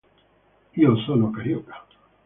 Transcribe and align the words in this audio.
Io 0.85 0.95
sono 1.03 1.29
carioca. 1.37 1.83